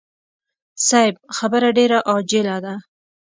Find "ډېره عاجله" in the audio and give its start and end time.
1.77-2.57